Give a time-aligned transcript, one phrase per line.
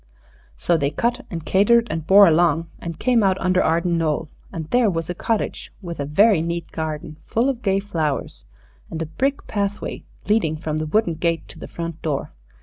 [0.57, 4.67] So they cut and catered and bore along, and came out under Arden Knoll, and
[4.71, 8.45] there was a cottage, with a very neat garden full of gay flowers,
[8.89, 12.33] and a brick pathway leading from the wooden gate to the front door.